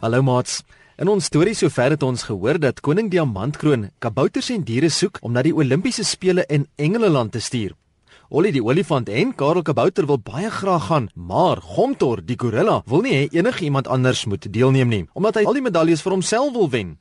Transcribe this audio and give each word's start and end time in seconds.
Hallo 0.00 0.22
maats. 0.24 0.62
In 0.96 1.10
ons 1.12 1.26
storie 1.28 1.52
sover 1.52 1.92
het 1.92 2.04
ons 2.06 2.22
gehoor 2.24 2.56
dat 2.56 2.78
koning 2.80 3.10
Diamantkroon 3.12 3.82
kabouters 4.00 4.46
en 4.54 4.62
diere 4.64 4.88
soek 4.88 5.18
om 5.20 5.34
na 5.36 5.42
die 5.44 5.52
Olimpiese 5.52 6.06
spele 6.08 6.46
in 6.48 6.64
Engeland 6.80 7.34
te 7.34 7.42
stuur. 7.44 7.74
Ollie 8.32 8.54
die 8.54 8.62
olifant 8.64 9.10
en 9.12 9.34
Karel 9.36 9.60
Kabouter 9.60 10.08
wil 10.08 10.16
baie 10.24 10.48
graag 10.48 10.86
gaan, 10.86 11.10
maar 11.12 11.60
Gomtor 11.60 12.24
die 12.24 12.38
gorilla 12.40 12.78
wil 12.88 13.04
nie 13.04 13.12
hê 13.12 13.28
enigiemand 13.42 13.92
anders 13.92 14.24
moet 14.24 14.48
deelneem 14.48 14.88
nie, 14.88 15.02
omdat 15.12 15.36
hy 15.36 15.44
al 15.44 15.60
die 15.60 15.66
medaljes 15.68 16.00
vir 16.00 16.16
homself 16.16 16.56
wil 16.56 16.72
wen. 16.72 16.96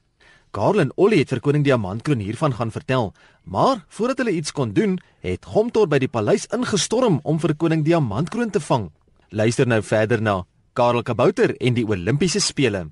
Karel 0.51 0.83
en 0.83 0.91
Ollie 0.99 1.23
het 1.23 1.31
vir 1.31 1.39
koning 1.45 1.63
Diamantkroon 1.63 2.19
hiervan 2.19 2.59
gaan 2.59 2.75
vertel, 2.75 3.13
maar 3.47 3.85
voordat 3.87 4.25
hulle 4.25 4.35
iets 4.35 4.51
kon 4.51 4.75
doen, 4.75 4.99
het 5.23 5.47
Gomtor 5.47 5.87
by 5.87 6.03
die 6.03 6.11
paleis 6.11 6.51
ingestorm 6.51 7.21
om 7.23 7.39
vir 7.39 7.55
koning 7.55 7.87
Diamantkroon 7.87 8.51
te 8.51 8.59
vang. 8.59 8.89
Luister 9.31 9.67
nou 9.69 9.79
verder 9.85 10.19
na 10.19 10.41
Karel 10.73 11.03
Kabouter 11.03 11.55
en 11.59 11.73
die 11.73 11.85
Olimpiese 11.85 12.39
spele. 12.39 12.87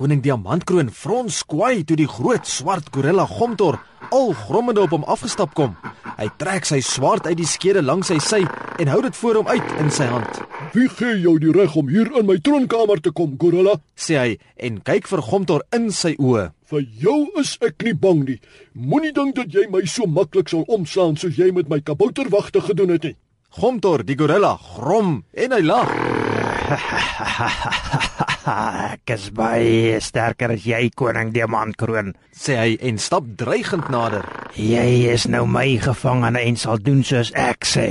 Koning 0.00 0.22
Diamantkroon 0.24 0.88
frons 0.96 1.42
kwai 1.44 1.82
toe 1.84 1.96
die 2.00 2.08
groot 2.08 2.46
swart 2.48 2.86
gorilla 2.94 3.26
Gomtor 3.28 3.76
al 4.16 4.30
grommende 4.32 4.80
op 4.86 4.94
hom 4.94 5.02
afgestap 5.04 5.52
kom. 5.52 5.74
Hy 6.16 6.28
trek 6.40 6.64
sy 6.64 6.78
swaard 6.80 7.28
uit 7.28 7.36
die 7.36 7.48
skede 7.48 7.82
langs 7.84 8.08
sy 8.08 8.16
sy 8.24 8.38
en 8.80 8.88
hou 8.88 9.02
dit 9.04 9.18
voor 9.18 9.42
hom 9.42 9.50
uit 9.52 9.74
in 9.84 9.92
sy 9.92 10.06
hand. 10.08 10.40
Wie 10.72 10.88
gee 10.88 11.20
jou 11.20 11.34
die 11.42 11.52
reg 11.52 11.76
om 11.76 11.92
hier 11.92 12.08
in 12.16 12.30
my 12.30 12.38
troonkamer 12.40 13.04
te 13.04 13.12
kom, 13.12 13.36
gorilla? 13.36 13.76
sê 13.92 14.16
hy 14.16 14.32
en 14.56 14.80
kyk 14.88 15.12
vir 15.12 15.26
Gomtor 15.28 15.68
in 15.76 15.90
sy 15.92 16.14
oë. 16.16 16.48
Vir 16.72 16.88
jou 17.04 17.18
is 17.44 17.58
ek 17.60 17.84
nie 17.84 17.92
bang 17.92 18.24
nie. 18.24 18.40
Moenie 18.72 19.12
dink 19.12 19.36
dat 19.36 19.52
jy 19.52 19.68
my 19.68 19.84
so 19.84 20.08
maklik 20.08 20.48
sal 20.48 20.64
omslaan 20.64 21.20
soos 21.20 21.36
jy 21.36 21.52
met 21.52 21.68
my 21.68 21.84
kabouterwagte 21.84 22.64
gedoen 22.72 22.96
het 22.96 23.10
nie. 23.10 23.18
Gomtor 23.52 24.08
die 24.08 24.16
gorilla 24.16 24.56
grom 24.56 25.18
en 25.36 25.58
hy 25.58 25.60
lag. 25.60 26.29
Ek 28.94 29.10
is 29.14 29.28
baie 29.34 29.98
sterker 30.02 30.52
as 30.54 30.64
jy, 30.66 30.90
koning 30.96 31.32
Diamantkroon. 31.34 32.14
sê 32.34 32.56
hy 32.56 32.76
en 32.88 32.98
stap 32.98 33.24
dreigend 33.40 33.90
nader. 33.92 34.24
Jy 34.56 35.10
is 35.12 35.26
nou 35.28 35.46
my 35.46 35.78
gevangene 35.82 36.40
en 36.46 36.56
sal 36.56 36.78
doen 36.82 37.02
soos 37.04 37.32
ek 37.36 37.66
sê. 37.68 37.86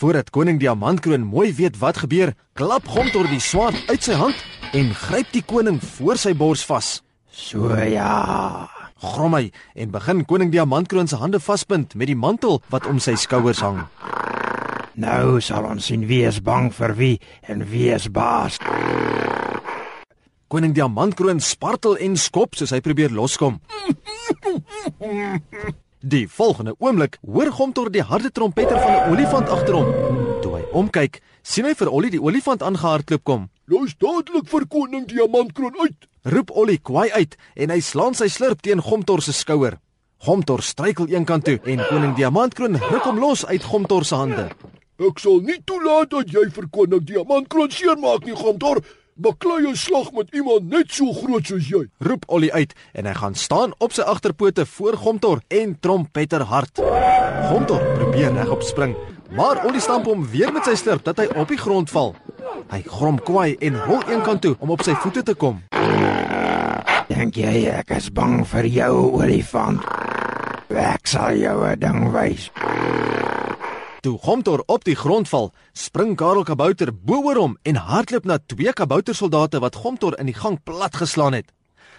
Voordat 0.00 0.30
koning 0.32 0.58
Diamantkroon 0.60 1.28
mooi 1.28 1.52
weet 1.52 1.76
wat 1.80 2.00
gebeur, 2.02 2.32
klap 2.56 2.88
Gomtor 2.88 3.28
die 3.28 3.40
swaard 3.40 3.76
uit 3.92 4.02
sy 4.02 4.16
hand 4.16 4.36
en 4.72 4.94
gryp 4.96 5.28
die 5.34 5.44
koning 5.44 5.80
voor 5.98 6.16
sy 6.20 6.32
bors 6.34 6.64
vas. 6.64 7.00
So 7.30 7.76
ja. 7.76 8.68
Grom 9.00 9.36
hy 9.36 9.50
en 9.76 9.92
begin 9.92 10.24
koning 10.28 10.52
Diamantkroon 10.52 11.08
se 11.08 11.20
hande 11.20 11.40
vaspind 11.40 11.94
met 11.94 12.10
die 12.10 12.18
mantel 12.18 12.60
wat 12.72 12.88
om 12.88 13.00
sy 13.00 13.14
skouers 13.16 13.62
hang. 13.64 13.84
Nou 14.98 15.40
sal 15.40 15.66
ons 15.68 15.86
sien 15.86 16.02
wie 16.08 16.24
is 16.26 16.40
bang 16.42 16.70
vir 16.74 16.94
wie 16.98 17.16
en 17.46 17.62
wie 17.70 17.90
is 17.94 18.08
baas. 18.10 18.58
Koning 20.50 20.74
Diamantkroon 20.74 21.38
spartel 21.40 21.94
en 22.02 22.16
skop 22.18 22.56
soos 22.58 22.72
hy 22.74 22.80
probeer 22.82 23.12
loskom. 23.14 23.60
Die 26.00 26.24
volgende 26.26 26.74
oomblik 26.80 27.20
hoor 27.22 27.52
Gomtor 27.54 27.90
die 27.92 28.02
harde 28.02 28.32
trompeter 28.32 28.80
van 28.80 28.92
'n 28.92 29.12
olifant 29.12 29.48
agter 29.48 29.74
hom. 29.74 29.90
Toe 30.42 30.56
hy 30.56 30.64
omkyk, 30.72 31.20
sien 31.42 31.64
hy 31.64 31.74
vir 31.74 31.90
Ollie 31.90 32.10
die 32.10 32.22
olifant 32.22 32.62
aangehardloop 32.62 33.24
kom. 33.24 33.50
Los 33.66 33.94
dadelik 33.94 34.48
vir 34.48 34.66
koning 34.66 35.06
Diamantkroon 35.06 35.76
uit. 35.80 36.08
Roep 36.24 36.50
Ollie 36.50 36.78
kwaai 36.78 37.10
uit 37.12 37.36
en 37.54 37.70
hy 37.70 37.80
slaan 37.80 38.14
sy 38.14 38.28
slurp 38.28 38.62
teen 38.62 38.80
Gomtor 38.80 39.22
se 39.22 39.32
skouer. 39.32 39.78
Gomtor 40.18 40.62
struikel 40.62 41.06
eenkant 41.06 41.44
toe 41.44 41.60
en 41.64 41.86
koning 41.88 42.16
Diamantkroon 42.16 42.76
ruk 42.76 43.04
hom 43.04 43.18
los 43.18 43.46
uit 43.46 43.64
Gomtor 43.64 44.04
se 44.04 44.14
hande. 44.14 44.48
Ek 45.00 45.16
sal 45.16 45.38
nie 45.40 45.56
toelaat 45.64 46.10
dat 46.12 46.28
jy 46.28 46.42
vir 46.52 46.66
koning 46.68 47.00
Diamantkroon 47.08 47.70
seermaak 47.72 48.26
nie, 48.28 48.34
Gomtor. 48.36 48.82
Baklei 49.16 49.64
'n 49.68 49.76
slag 49.76 50.12
met 50.12 50.28
iemand 50.34 50.68
net 50.68 50.92
so 50.92 51.12
groot 51.12 51.46
soos 51.46 51.68
jy. 51.68 51.88
Roep 52.00 52.24
Ollie 52.28 52.52
uit 52.52 52.74
en 52.92 53.06
hy 53.06 53.14
gaan 53.14 53.34
staan 53.34 53.72
op 53.78 53.92
sy 53.92 54.02
agterpote 54.02 54.66
voor 54.66 54.96
Gomtor 54.96 55.40
en 55.48 55.76
trompeter 55.80 56.42
hard. 56.42 56.80
Gomtor 57.48 57.80
probeer 57.96 58.32
regop 58.32 58.62
spring, 58.62 58.94
maar 59.30 59.64
Ollie 59.64 59.80
stamp 59.80 60.04
hom 60.04 60.26
weer 60.26 60.52
met 60.52 60.64
sy 60.64 60.74
slurp 60.74 61.04
dat 61.04 61.16
hy 61.18 61.26
op 61.34 61.48
die 61.48 61.58
grond 61.58 61.90
val. 61.90 62.14
Hy 62.70 62.82
grom 62.86 63.18
kwaai 63.18 63.56
en 63.60 63.80
rol 63.84 64.02
eenkant 64.08 64.42
toe 64.42 64.56
om 64.58 64.70
op 64.70 64.82
sy 64.82 64.92
voete 64.94 65.22
te 65.22 65.34
kom. 65.34 65.62
Dink 67.08 67.34
jy 67.36 67.68
ek 67.68 67.90
is 67.90 68.10
bang 68.12 68.46
vir 68.46 68.66
jou, 68.66 69.12
olifant? 69.16 69.80
Ek 70.68 71.06
sal 71.06 71.34
jou 71.36 71.64
'n 71.64 71.78
ding 71.78 72.12
wys. 72.12 72.50
Toe 74.00 74.18
Gomtor 74.18 74.62
op 74.66 74.84
die 74.88 74.94
grond 74.96 75.28
val, 75.28 75.50
spring 75.76 76.14
Karel 76.16 76.46
Kabouter 76.48 76.88
bo-oor 76.88 77.36
hom 77.36 77.56
en 77.68 77.76
hardloop 77.76 78.24
na 78.24 78.38
twee 78.48 78.72
kaboutersoldate 78.72 79.60
wat 79.60 79.76
Gomtor 79.76 80.14
in 80.16 80.30
die 80.30 80.36
gang 80.38 80.56
platgeslaan 80.64 81.36
het. 81.36 81.50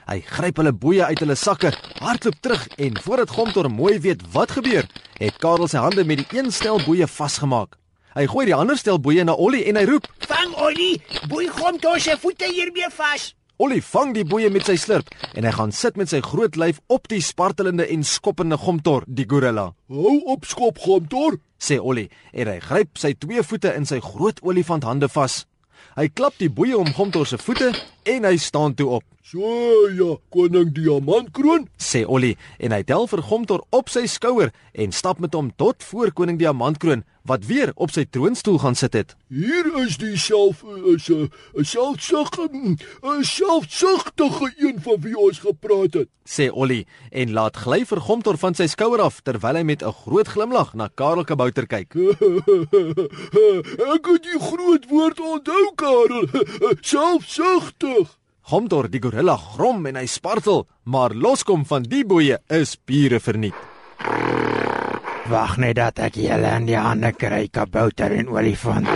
Hy 0.10 0.18
gryp 0.26 0.58
hulle 0.58 0.74
boeie 0.74 1.06
uit 1.06 1.22
hulle 1.22 1.36
sakke, 1.38 1.70
hardloop 2.02 2.40
terug 2.42 2.64
en 2.82 2.98
voordat 3.06 3.36
Gomtor 3.36 3.70
mooi 3.70 4.00
weet 4.02 4.26
wat 4.34 4.56
gebeur, 4.58 4.90
het 5.20 5.38
Karel 5.38 5.70
sy 5.70 5.84
hande 5.84 6.02
met 6.10 6.24
die 6.24 6.40
een 6.40 6.50
stel 6.50 6.82
boeie 6.88 7.06
vasgemaak. 7.06 7.78
Hy 8.18 8.26
gooi 8.34 8.48
die 8.50 8.58
ander 8.58 8.82
stel 8.82 8.98
boeie 8.98 9.22
na 9.24 9.38
Ollie 9.38 9.68
en 9.70 9.78
hy 9.78 9.86
roep: 9.92 10.10
Vang 10.26 10.58
Ollie, 10.58 10.98
boei 11.30 11.52
hom 11.62 11.78
toe 11.78 12.00
sy 12.02 12.18
voete 12.18 12.50
hiermee 12.50 12.90
vas. 12.98 13.30
Ollie 13.62 13.84
vang 13.86 14.16
die 14.16 14.24
boeie 14.26 14.50
met 14.50 14.66
sy 14.66 14.74
slurp 14.82 15.12
en 15.38 15.46
hy 15.46 15.52
gaan 15.54 15.74
sit 15.76 15.98
met 16.00 16.10
sy 16.10 16.18
groot 16.26 16.56
lyf 16.58 16.80
op 16.90 17.04
die 17.12 17.20
spartelende 17.22 17.86
en 17.94 18.02
skoppende 18.02 18.58
Gomtor, 18.58 19.04
die 19.06 19.28
gorilla. 19.30 19.68
Hou 19.86 20.16
op 20.34 20.48
skop, 20.50 20.82
Gomtor. 20.82 21.38
sê 21.62 21.78
Ollie 21.78 22.08
en 22.34 22.50
hy 22.50 22.58
gryp 22.64 22.98
sy 22.98 23.14
twee 23.14 23.44
voete 23.46 23.76
in 23.78 23.86
sy 23.86 24.00
groot 24.02 24.42
olifanthande 24.42 25.12
vas. 25.14 25.44
Hy 25.94 26.08
klap 26.10 26.40
die 26.42 26.50
boeie 26.50 26.74
om 26.80 26.90
Gomtor 26.98 27.30
se 27.30 27.38
voete 27.38 27.70
en 28.10 28.26
hy 28.26 28.34
staan 28.42 28.74
toe 28.74 28.90
op. 28.98 29.06
So 29.22 29.46
ja, 29.94 30.16
koning 30.34 30.74
Diamantkroon. 30.74 31.68
sê 31.78 32.02
Ollie 32.08 32.40
en 32.58 32.74
hy 32.74 32.82
tel 32.82 33.06
vir 33.14 33.22
Gomtor 33.30 33.62
op 33.70 33.94
sy 33.94 34.08
skouer 34.10 34.50
en 34.74 34.92
stap 34.92 35.22
met 35.22 35.38
hom 35.38 35.54
tot 35.54 35.86
voor 35.92 36.10
koning 36.18 36.42
Diamantkroon 36.42 37.06
wat 37.24 37.46
weer 37.46 37.72
op 37.76 37.92
sy 37.92 38.06
troonstoel 38.10 38.58
gaan 38.60 38.76
sit 38.76 38.94
het. 38.94 39.16
Hier 39.28 39.68
is 39.84 39.98
die 39.98 40.18
self 40.18 40.64
is 40.94 41.10
'n 41.10 41.30
'n 41.56 41.64
selfsug 41.64 42.30
'n 42.40 43.24
selfsugtige 43.24 44.54
een 44.58 44.82
van 44.82 45.02
wie 45.02 45.18
ons 45.18 45.40
gepraat 45.40 45.94
het. 45.94 46.10
sê 46.26 46.52
Ollie 46.52 46.88
en 47.12 47.32
laat 47.32 47.58
gly 47.58 47.86
vir 47.86 48.00
Gomtor 48.00 48.38
van 48.38 48.54
sy 48.54 48.68
skouer 48.68 49.02
af 49.02 49.22
terwyl 49.22 49.56
hy 49.56 49.64
met 49.64 49.84
'n 49.84 49.92
groot 49.92 50.28
glimlag 50.28 50.74
na 50.74 50.90
Karel 50.96 51.24
Kabouter 51.24 51.68
kyk. 51.68 51.96
Ek 53.94 54.06
het 54.06 54.24
die 54.24 54.40
groot 54.40 54.86
woord 54.90 55.20
onthou, 55.20 55.72
Karel. 55.76 56.28
Selfsugtig. 56.82 58.18
Gomtor 58.42 58.90
die 58.90 59.02
gorilla 59.02 59.38
grom 59.38 59.86
en 59.86 59.96
hy 59.96 60.06
spartel, 60.06 60.68
maar 60.84 61.14
loskom 61.14 61.66
van 61.66 61.84
die 61.84 62.04
boeie 62.06 62.40
is 62.50 62.76
pure 62.76 63.20
verniet. 63.20 63.56
Wag 65.32 65.54
net 65.64 65.78
dat 65.80 66.00
ek 66.04 66.18
julle 66.20 66.50
in 66.58 66.66
die 66.68 66.76
hande 66.76 67.14
kry, 67.16 67.46
kabouter 67.56 68.12
en 68.12 68.28
olifant. 68.34 68.88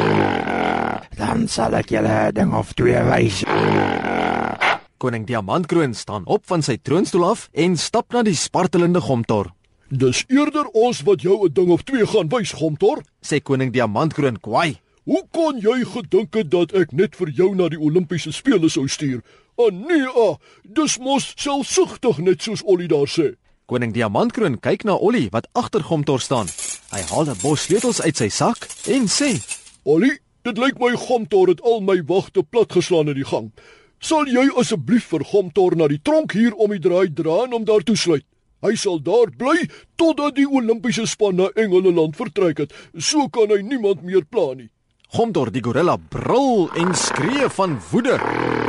Dan 1.15 1.45
sal 1.47 1.77
ek 1.79 1.93
julle 1.95 2.11
'n 2.11 2.33
ding 2.35 2.51
of 2.53 2.73
twee 2.73 2.99
wys. 3.07 3.45
Koning 4.97 5.25
Diamantkroon 5.25 5.93
staan 5.93 6.25
op 6.25 6.43
van 6.45 6.61
sy 6.61 6.75
troonstoel 6.77 7.23
af 7.29 7.47
en 7.53 7.77
stap 7.77 8.11
na 8.11 8.23
die 8.23 8.35
spartelende 8.35 8.99
Gomtor. 8.99 9.53
Dis 9.87 10.25
eerder 10.27 10.67
ons 10.73 11.01
wat 11.03 11.21
jou 11.21 11.47
'n 11.47 11.53
ding 11.53 11.69
of 11.69 11.83
twee 11.83 12.05
gaan 12.05 12.27
wys, 12.27 12.51
Gomtor. 12.51 13.01
Sê 13.21 13.39
koning 13.41 13.71
Diamantkroon 13.71 14.39
kwaai. 14.39 14.79
Hoe 15.05 15.23
kon 15.31 15.59
jy 15.59 15.85
gedink 15.85 16.33
het 16.33 16.51
dat 16.51 16.73
ek 16.73 16.91
net 16.91 17.15
vir 17.15 17.29
jou 17.29 17.55
na 17.55 17.69
die 17.69 17.79
Olimpiese 17.79 18.31
spele 18.31 18.69
sou 18.69 18.87
stuur? 18.87 19.21
Ah 19.57 19.71
nee, 19.71 20.05
ah, 20.05 20.35
dis 20.63 20.97
mos 20.99 21.33
selfsugtig 21.37 22.17
net 22.17 22.41
soos 22.41 22.63
Ollie 22.63 22.87
daar 22.87 23.07
sê. 23.07 23.35
Koning 23.65 23.95
Diamantkroon 23.95 24.59
kyk 24.61 24.83
na 24.85 24.93
Ollie 24.93 25.31
wat 25.33 25.47
agter 25.57 25.81
Gomtor 25.81 26.21
staan. 26.21 26.45
Hy 26.93 27.01
haal 27.09 27.25
'n 27.25 27.41
bos 27.41 27.65
sleutels 27.65 28.01
uit 28.01 28.17
sy 28.17 28.29
sak 28.29 28.67
en 28.85 29.07
sê: 29.09 29.41
Ollie, 29.83 30.19
dit 30.43 30.57
lyk 30.57 30.77
my 30.77 30.93
Gomtor 30.93 31.47
het 31.47 31.61
al 31.61 31.81
my 31.81 31.97
wagte 32.05 32.43
platgeslaan 32.43 33.09
in 33.09 33.17
die 33.17 33.25
gang. 33.25 33.51
Sal 33.99 34.29
jy 34.29 34.53
asseblief 34.55 35.09
vir 35.09 35.23
Gomtor 35.23 35.75
na 35.75 35.87
die 35.87 36.01
tronk 36.03 36.33
hier 36.33 36.53
om 36.53 36.69
die 36.69 36.79
draai 36.79 37.09
dra 37.09 37.45
en 37.45 37.53
hom 37.53 37.65
daar 37.65 37.81
toesluit? 37.81 38.25
Hy 38.61 38.75
sal 38.75 39.01
daar 39.01 39.33
bly 39.33 39.67
totdat 39.97 40.35
die 40.35 40.45
Olimpiese 40.45 41.07
span 41.07 41.35
na 41.35 41.49
Engeland 41.55 42.15
vertrek 42.15 42.57
het. 42.57 42.73
So 42.97 43.27
kan 43.29 43.49
hy 43.49 43.61
niemand 43.61 44.03
meer 44.03 44.25
pla 44.25 44.53
nie. 44.53 44.69
Gomtor 45.09 45.49
die 45.49 45.61
gorilla 45.61 45.97
brul 45.97 46.69
en 46.75 46.93
skree 46.93 47.49
van 47.49 47.81
woede. 47.91 48.64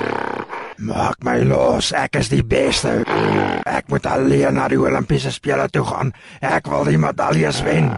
Maak 0.77 1.23
my 1.25 1.39
los, 1.41 1.89
ek 1.97 2.19
is 2.21 2.29
die 2.29 2.43
beste. 2.45 2.99
Ek 3.65 3.87
moet 3.89 4.05
alleen 4.11 4.59
na 4.59 4.67
die 4.69 4.77
Olimpiese 4.77 5.33
spele 5.33 5.71
toe 5.73 5.85
gaan. 5.89 6.13
Ek 6.45 6.69
wil 6.69 6.85
die 6.91 7.01
medaljes 7.01 7.63
wen. 7.65 7.89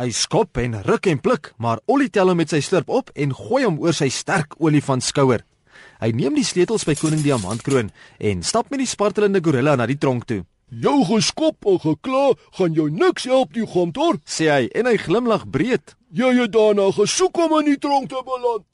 Hy 0.00 0.08
skop 0.16 0.56
en 0.62 0.78
ruk 0.86 1.10
en 1.12 1.20
pluk, 1.20 1.50
maar 1.60 1.82
Ollie 1.92 2.08
tel 2.08 2.32
hom 2.32 2.40
met 2.40 2.48
sy 2.54 2.62
slurp 2.64 2.88
op 2.88 3.12
en 3.12 3.34
gooi 3.36 3.66
hom 3.66 3.76
oor 3.84 3.92
sy 3.92 4.08
sterk 4.08 4.56
olifant 4.64 5.04
skouer. 5.04 5.44
Hy 6.00 6.10
neem 6.16 6.40
die 6.40 6.46
sleutels 6.46 6.88
by 6.88 6.96
koning 6.96 7.20
Diamantkroon 7.20 7.92
en 8.18 8.42
stap 8.42 8.72
met 8.72 8.80
die 8.80 8.88
spartelende 8.88 9.44
gorilla 9.44 9.76
na 9.76 9.86
die 9.86 10.00
tronk 10.00 10.24
toe. 10.30 10.40
Jou 10.72 11.02
geskop 11.04 11.68
en 11.68 11.76
gekla 11.84 12.32
gaan 12.56 12.72
jou 12.72 12.88
niks 12.88 13.28
help 13.28 13.52
nie, 13.52 13.68
Gomtor. 13.68 14.22
Sê 14.24 14.48
hy 14.48 14.70
en 14.72 14.88
hy 14.88 14.96
glimlag 14.96 15.44
breed. 15.52 15.98
Jy 16.16 16.32
het 16.40 16.56
daarna 16.56 16.88
gesoek 16.96 17.44
om 17.44 17.58
in 17.60 17.74
die 17.74 17.80
tronk 17.80 18.08
te 18.08 18.24
beland. 18.24 18.64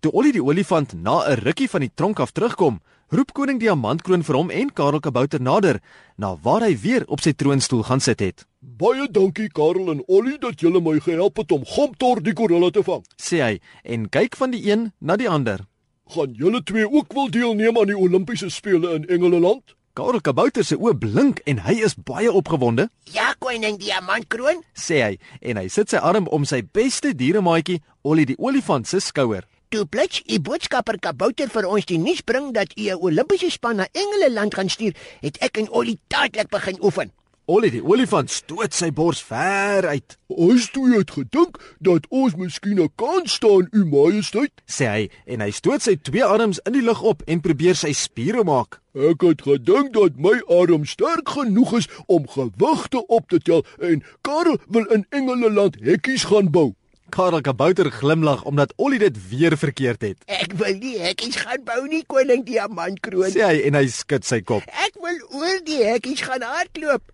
Toe 0.00 0.12
Ollie 0.14 0.30
die 0.32 0.42
olifant 0.42 0.92
na 0.94 1.24
'n 1.26 1.40
rukkie 1.42 1.68
van 1.68 1.80
die 1.80 1.90
tronk 1.94 2.20
af 2.20 2.30
terugkom, 2.30 2.80
roep 3.10 3.32
koning 3.32 3.58
Diamantkroon 3.60 4.22
vir 4.22 4.36
hom 4.36 4.50
en 4.50 4.70
Karel 4.72 5.00
Kabouter 5.00 5.40
nader, 5.42 5.80
na 6.16 6.36
waar 6.42 6.60
hy 6.62 6.76
weer 6.78 7.04
op 7.08 7.20
sy 7.20 7.32
troonstoel 7.32 7.82
gaan 7.82 8.00
sit 8.00 8.20
het. 8.20 8.46
Baie 8.60 9.08
dankie 9.10 9.48
Karel 9.48 9.90
en 9.90 10.02
Ollie 10.06 10.38
dat 10.38 10.60
julle 10.60 10.80
my 10.80 11.00
gehelp 11.00 11.36
het 11.36 11.52
om 11.52 11.64
Gomtor 11.66 12.22
die 12.22 12.32
gorilla 12.32 12.70
te 12.70 12.82
vang. 12.82 13.02
Sê 13.16 13.42
hy 13.42 13.60
en 13.84 14.08
kyk 14.08 14.36
van 14.36 14.50
die 14.50 14.70
een 14.70 14.92
na 15.00 15.16
die 15.16 15.28
ander. 15.28 15.66
Gaan 16.06 16.32
julle 16.32 16.62
twee 16.62 16.86
ook 16.90 17.12
wil 17.12 17.30
deelneem 17.30 17.76
aan 17.78 17.86
die 17.86 17.96
Olimpiese 17.98 18.50
spele 18.50 18.94
in 18.94 19.04
Engeland? 19.08 19.74
Karel 19.94 20.20
Kabouter 20.20 20.64
se 20.64 20.76
oë 20.76 20.94
blink 20.98 21.40
en 21.44 21.58
hy 21.58 21.82
is 21.82 21.94
baie 21.96 22.30
opgewonde, 22.32 22.88
Ja, 23.12 23.34
koning 23.38 23.78
Diamantkroon. 23.78 24.62
sê 24.74 25.02
hy 25.02 25.18
en 25.40 25.56
hy 25.56 25.68
sit 25.68 25.90
sy 25.90 25.96
arm 25.96 26.26
om 26.28 26.44
sy 26.44 26.62
beste 26.72 27.14
dieremaatjie, 27.14 27.80
Ollie 28.04 28.26
die 28.26 28.38
olifant 28.38 28.86
se 28.86 29.00
skouer. 29.00 29.42
Toe 29.68 29.84
blits 29.84 30.22
u 30.24 30.38
boodskapper 30.40 30.96
Kabouter 31.04 31.50
vir 31.52 31.66
ons 31.68 31.84
die 31.84 31.98
nuus 32.00 32.22
bring 32.24 32.54
dat 32.56 32.70
u 32.72 32.84
'n 32.88 33.02
Olimpiese 33.04 33.50
span 33.50 33.76
na 33.76 33.86
Engeland 33.92 34.54
gaan 34.54 34.68
stuur, 34.68 34.94
het 35.20 35.36
ek 35.38 35.58
en 35.58 35.68
Ollie 35.70 35.98
dadelik 36.08 36.48
begin 36.48 36.78
oefen. 36.82 37.12
Ollie 37.44 37.70
die 37.70 37.84
olifant 37.84 38.30
stoot 38.30 38.74
sy 38.74 38.90
bors 38.90 39.22
ver 39.22 39.86
uit, 39.86 40.16
Ons 40.28 40.70
toe 40.70 40.96
het 40.96 41.10
gedink 41.10 41.76
dat 41.80 42.06
ons 42.08 42.34
miskien 42.34 42.80
'n 42.80 42.92
kans 42.96 43.32
staan, 43.32 43.68
U 43.72 43.84
Majesteit. 43.84 44.52
sê 44.66 44.84
hy 44.86 45.10
en 45.26 45.40
hy 45.40 45.50
stoot 45.50 45.82
sy 45.82 45.96
twee 45.96 46.24
arms 46.24 46.60
in 46.64 46.72
die 46.72 46.82
lug 46.82 47.02
op 47.02 47.22
en 47.26 47.40
probeer 47.40 47.74
sy 47.74 47.92
spiere 47.92 48.44
maak. 48.44 48.80
Ek 48.94 49.20
het 49.20 49.42
gedink 49.42 49.92
dat 49.92 50.16
my 50.16 50.40
arm 50.48 50.84
sterk 50.84 51.28
genoeg 51.28 51.76
is 51.76 51.88
om 52.06 52.28
gewigte 52.28 53.06
op 53.06 53.28
te 53.28 53.38
tel 53.38 53.64
en 53.80 54.02
Karel 54.22 54.58
wil 54.68 54.84
in 54.84 55.06
Engeland 55.10 55.76
hekkies 55.80 56.24
gaan 56.24 56.50
bou. 56.50 56.74
Karel 57.10 57.40
Kabouter 57.40 57.90
glimlag 57.90 58.44
omdat 58.44 58.72
Ollie 58.76 58.98
dit 58.98 59.28
weer 59.28 59.56
verkeerd 59.58 60.02
het. 60.02 60.18
Ek 60.26 60.52
wil 60.60 60.76
nie 60.78 60.98
hekkies 61.00 61.38
gaan 61.40 61.64
bou 61.64 61.80
nie, 61.88 62.02
koning 62.06 62.44
Diamantkroon. 62.46 63.30
Sê 63.32 63.44
hy 63.46 63.62
en 63.68 63.78
hy 63.78 63.86
skud 63.92 64.26
sy 64.28 64.40
kop. 64.44 64.66
Ek 64.84 64.98
wil 65.02 65.16
oor 65.40 65.62
die 65.66 65.80
hekkies 65.86 66.22
gaan 66.26 66.44
hardloop. 66.44 67.08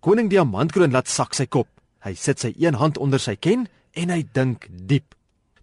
Koning 0.00 0.30
Diamantkroon 0.32 0.94
laat 0.94 1.10
sak 1.12 1.36
sy 1.36 1.46
kop. 1.46 1.68
Hy 2.06 2.14
sit 2.16 2.40
sy 2.40 2.54
een 2.56 2.78
hand 2.80 2.98
onder 3.02 3.20
sy 3.22 3.36
ken 3.36 3.66
en 3.96 4.12
hy 4.14 4.22
dink 4.36 4.68
diep. 4.70 5.14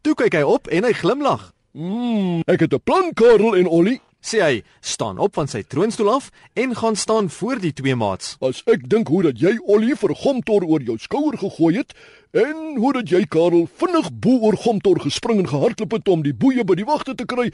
Toe 0.04 0.16
kyk 0.20 0.36
hy 0.38 0.46
op 0.46 0.68
en 0.68 0.86
hy 0.86 0.94
glimlag. 1.00 1.50
Mm, 1.74 2.44
ek 2.46 2.68
het 2.68 2.74
'n 2.74 2.84
plan, 2.84 3.14
Karel 3.14 3.56
en 3.58 3.68
Ollie. 3.68 4.02
Sê 4.24 4.40
hy, 4.40 4.62
staan 4.80 5.18
op 5.20 5.36
van 5.36 5.50
sy 5.52 5.66
troonstoel 5.68 6.10
af 6.14 6.30
en 6.56 6.72
gaan 6.80 6.96
staan 6.96 7.28
voor 7.30 7.60
die 7.60 7.74
twee 7.76 7.96
maats. 8.00 8.38
As 8.40 8.62
ek 8.72 8.86
dink 8.88 9.10
hoe 9.12 9.26
dat 9.26 9.42
jy 9.42 9.58
Ollie 9.68 9.98
vir 10.00 10.14
Gomtor 10.16 10.64
oor 10.64 10.86
jou 10.88 10.96
skouer 10.96 11.36
gegooi 11.42 11.74
het 11.82 11.92
en 12.32 12.78
hoe 12.80 12.94
dat 12.96 13.12
jy 13.12 13.26
Karel 13.28 13.68
vinnig 13.82 14.08
bo 14.24 14.40
oor 14.48 14.56
Gomtor 14.64 15.02
gespring 15.04 15.44
en 15.44 15.52
gehardloop 15.52 15.98
het 15.98 16.08
om 16.08 16.24
die 16.24 16.32
boeie 16.32 16.64
by 16.64 16.80
die 16.80 16.88
wagte 16.88 17.18
te 17.20 17.28
kry, 17.28 17.50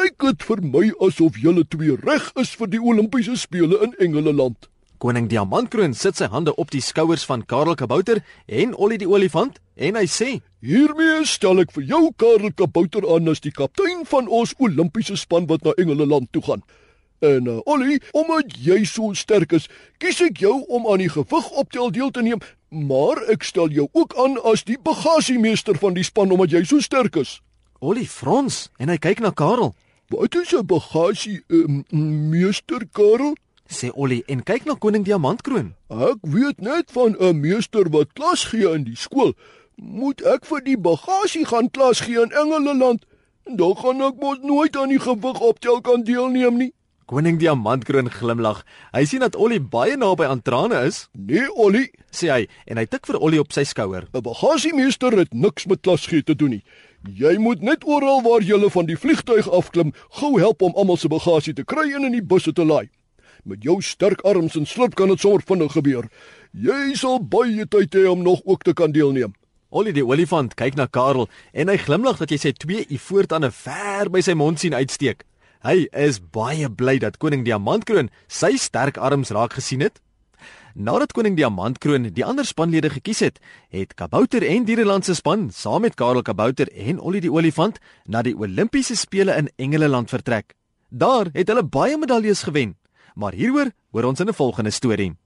lyk 0.00 0.18
dit 0.26 0.42
vir 0.50 0.64
my 0.66 0.90
asof 0.98 1.38
julle 1.38 1.62
twee 1.70 1.94
reg 2.02 2.26
is 2.42 2.56
vir 2.58 2.74
die 2.74 2.82
Olimpiese 2.82 3.38
spele 3.38 3.78
in 3.86 3.94
Engeland. 4.02 4.66
Koning 5.00 5.30
Diamantkroon 5.30 5.94
sit 5.96 6.18
sy 6.20 6.26
hande 6.28 6.52
op 6.60 6.74
die 6.74 6.82
skouers 6.84 7.22
van 7.24 7.40
Karel 7.48 7.72
Kabouter 7.80 8.18
en 8.44 8.74
Ollie 8.76 8.98
die 9.00 9.08
olifant 9.08 9.56
en 9.80 9.96
hy 9.96 10.04
sê: 10.04 10.28
Hiermee 10.60 11.22
stel 11.24 11.62
ek 11.62 11.72
vir 11.72 11.86
jou 11.88 12.00
Karel 12.20 12.52
Kabouter 12.52 13.06
aan 13.08 13.32
as 13.32 13.40
die 13.40 13.54
kaptein 13.56 14.04
van 14.10 14.28
ons 14.28 14.52
Olimpiese 14.60 15.16
span 15.16 15.48
wat 15.48 15.64
na 15.64 15.72
Engeland 15.80 16.28
toe 16.36 16.44
gaan. 16.44 16.60
En 17.24 17.48
uh, 17.48 17.56
Ollie, 17.64 17.96
omdat 18.12 18.52
jy 18.60 18.82
so 18.84 19.16
sterk 19.16 19.56
is, 19.56 19.70
kies 19.96 20.20
ek 20.20 20.44
jou 20.44 20.58
om 20.68 20.84
aan 20.92 21.00
die 21.00 21.08
gewig 21.16 21.50
optel 21.64 21.88
deel 21.96 22.12
te 22.12 22.20
neem, 22.20 22.44
maar 22.68 23.24
ek 23.32 23.48
stel 23.48 23.72
jou 23.72 23.88
ook 23.96 24.12
aan 24.20 24.36
as 24.52 24.68
die 24.68 24.76
bagasiemeester 24.76 25.80
van 25.80 25.96
die 25.96 26.04
span 26.04 26.28
omdat 26.28 26.52
jy 26.52 26.66
so 26.68 26.84
sterk 26.84 27.16
is. 27.16 27.38
Ollie 27.80 28.08
frons 28.08 28.66
en 28.76 28.92
hy 28.92 29.00
kyk 29.00 29.24
na 29.24 29.32
Karel. 29.32 29.72
Wat 30.12 30.34
is 30.36 30.52
'n 30.52 30.66
bagasie 30.66 31.40
um, 31.48 31.86
meester 31.88 32.84
Karel? 32.92 33.32
Sê 33.70 33.92
Ollie 33.94 34.24
en 34.26 34.42
kyk 34.42 34.64
na 34.66 34.74
koning 34.74 35.04
Diamantkroon. 35.06 35.74
Ek 35.94 36.18
weet 36.26 36.58
net 36.58 36.90
van 36.90 37.14
'n 37.14 37.40
meester 37.40 37.86
wat 37.94 38.12
klas 38.18 38.44
gee 38.50 38.66
in 38.74 38.84
die 38.84 38.96
skool. 38.98 39.32
Moet 39.76 40.22
ek 40.26 40.44
vir 40.44 40.60
die 40.60 40.76
bagasie 40.76 41.46
gaan 41.46 41.70
klas 41.70 42.00
gee 42.00 42.18
in 42.18 42.32
Engeland? 42.32 43.06
Dan 43.46 43.76
gaan 43.76 44.02
ek 44.02 44.18
mos 44.20 44.38
nooit 44.42 44.76
aan 44.76 44.88
die 44.88 44.98
gewig 44.98 45.40
optel 45.40 45.80
kan 45.80 46.02
deelneem 46.02 46.56
nie. 46.58 46.72
Koning 47.06 47.38
Diamantkroon 47.38 48.10
glimlag. 48.10 48.64
Hy 48.92 49.04
sien 49.04 49.20
dat 49.20 49.36
Ollie 49.36 49.60
baie 49.60 49.96
naby 49.96 50.24
aan 50.24 50.42
trane 50.42 50.84
is, 50.86 51.08
Nee, 51.14 51.46
Ollie, 51.54 51.90
sê 52.10 52.30
hy 52.30 52.46
en 52.66 52.76
hy 52.76 52.86
tik 52.86 53.06
vir 53.06 53.18
Ollie 53.18 53.40
op 53.40 53.52
sy 53.52 53.64
skouer. 53.64 54.06
'n 54.12 54.22
bagasiemeester 54.22 55.16
het 55.18 55.34
niks 55.34 55.66
met 55.66 55.80
klas 55.82 56.06
gee 56.06 56.22
te 56.22 56.34
doen 56.34 56.50
nie. 56.50 56.64
Jy 57.06 57.38
moet 57.38 57.62
net 57.62 57.84
oral 57.84 58.22
waar 58.22 58.42
jy 58.42 58.70
van 58.70 58.86
die 58.86 58.96
vliegtuig 58.96 59.48
afklim, 59.48 59.92
gou 60.10 60.38
help 60.38 60.62
om 60.62 60.72
almal 60.74 60.96
se 60.96 61.08
bagasie 61.08 61.54
te 61.54 61.64
kry 61.64 61.92
en 61.94 62.04
in 62.04 62.12
die 62.12 62.22
busse 62.22 62.52
te 62.52 62.64
laai. 62.64 62.90
Met 63.44 63.62
jou 63.64 63.80
sterk 63.82 64.20
arms 64.20 64.56
en 64.56 64.66
slip 64.66 64.94
kan 64.94 65.08
dit 65.08 65.20
sommer 65.20 65.42
vinnig 65.46 65.72
gebeur. 65.72 66.08
Jy 66.52 66.94
sal 66.98 67.20
baie 67.22 67.66
tyd 67.66 67.94
hê 67.94 68.06
om 68.10 68.22
nog 68.22 68.42
ook 68.44 68.62
te 68.62 68.74
kan 68.76 68.92
deelneem. 68.92 69.32
Ollie 69.70 69.94
die 69.94 70.04
olifant 70.04 70.56
kyk 70.58 70.74
na 70.74 70.88
Karel 70.90 71.28
en 71.52 71.70
hy 71.70 71.76
glimlag 71.78 72.18
dat 72.18 72.32
jy 72.34 72.40
sy 72.42 72.52
twee 72.58 72.86
ivoortande 72.90 73.52
ver 73.54 74.10
by 74.10 74.22
sy 74.24 74.34
mond 74.34 74.58
sien 74.58 74.74
uitsteek. 74.74 75.22
Hy 75.62 75.86
is 75.94 76.18
baie 76.18 76.66
bly 76.72 76.96
dat 76.98 77.20
koning 77.22 77.44
Diamantkroon 77.46 78.10
sy 78.26 78.56
sterk 78.58 78.98
arms 78.98 79.30
raak 79.36 79.54
gesien 79.58 79.84
het. 79.84 80.00
Nadat 80.74 81.12
koning 81.14 81.36
Diamantkroon 81.38 82.08
die 82.16 82.24
ander 82.26 82.46
spanlede 82.48 82.90
gekies 82.90 83.20
het, 83.22 83.38
het 83.70 83.94
Kabouter 83.94 84.42
en 84.46 84.66
Diereland 84.66 85.04
se 85.04 85.14
span 85.14 85.50
saam 85.54 85.84
met 85.86 85.94
Karel 85.94 86.22
Kabouter 86.26 86.70
en 86.72 86.98
Ollie 86.98 87.22
die 87.22 87.32
olifant 87.32 87.78
na 88.06 88.22
die 88.26 88.34
Olimpiese 88.34 88.96
spele 88.96 89.36
in 89.38 89.50
Engeland 89.56 90.10
vertrek. 90.10 90.56
Daar 90.90 91.30
het 91.34 91.48
hulle 91.48 91.62
baie 91.62 91.98
medaljes 91.98 92.42
gewen. 92.42 92.79
Maar 93.14 93.32
hieroor 93.32 93.70
hoor 93.90 94.04
ons 94.04 94.20
in 94.20 94.28
'n 94.28 94.34
volgende 94.34 94.70
storie. 94.70 95.16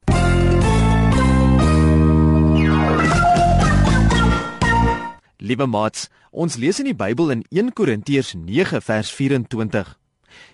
Liewe 5.44 5.67
maats, 5.67 6.08
ons 6.31 6.56
lees 6.56 6.79
in 6.79 6.84
die 6.84 6.96
Bybel 6.96 7.31
in 7.31 7.44
1 7.50 7.72
Korintiërs 7.72 8.32
9 8.34 8.82
vers 8.82 9.10
24. 9.12 9.98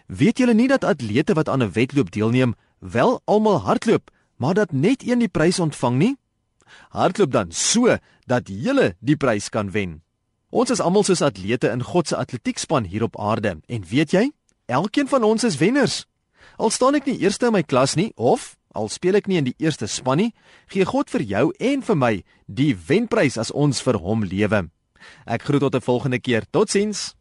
Weet 0.06 0.38
julle 0.38 0.54
nie 0.54 0.68
dat 0.68 0.84
atlete 0.84 1.34
wat 1.34 1.48
aan 1.48 1.62
'n 1.62 1.72
wedloop 1.72 2.10
deelneem, 2.10 2.54
wel 2.78 3.20
almal 3.24 3.60
hardloop, 3.60 4.10
maar 4.36 4.54
dat 4.54 4.72
net 4.72 5.06
een 5.06 5.18
die 5.18 5.28
prys 5.28 5.58
ontvang 5.58 5.96
nie? 5.96 6.16
Hardloop 6.88 7.30
dan 7.30 7.52
so 7.52 7.96
dat 8.26 8.48
julle 8.48 8.96
die 8.98 9.16
prys 9.16 9.48
kan 9.48 9.70
wen. 9.70 10.02
Ons 10.50 10.70
is 10.70 10.80
almal 10.80 11.02
soos 11.02 11.22
atlete 11.22 11.68
in 11.70 11.82
God 11.82 12.08
se 12.08 12.16
atletiekspan 12.16 12.84
hier 12.84 13.02
op 13.02 13.18
aarde 13.20 13.60
en 13.66 13.84
weet 13.86 14.10
jy, 14.10 14.30
elkeen 14.66 15.08
van 15.08 15.22
ons 15.22 15.44
is 15.44 15.56
wenners. 15.56 16.09
Al 16.58 16.70
staan 16.70 16.94
ek 16.94 17.06
nie 17.06 17.20
eerste 17.20 17.46
in 17.46 17.52
my 17.52 17.62
klas 17.62 17.96
nie 17.96 18.12
of 18.16 18.56
al 18.74 18.88
speel 18.88 19.18
ek 19.18 19.26
nie 19.28 19.38
in 19.40 19.48
die 19.48 19.56
eerste 19.58 19.88
span 19.90 20.20
nie, 20.20 20.32
gee 20.70 20.86
God 20.86 21.10
vir 21.10 21.22
jou 21.26 21.46
en 21.58 21.82
vir 21.82 21.96
my 21.96 22.12
die 22.46 22.74
wenprys 22.74 23.38
as 23.38 23.50
ons 23.50 23.82
vir 23.82 23.98
hom 23.98 24.22
lewe. 24.22 24.68
Ek 25.26 25.42
groet 25.42 25.60
tot 25.60 25.74
'n 25.74 25.80
volgende 25.80 26.20
keer. 26.20 26.44
Totsiens. 26.50 27.14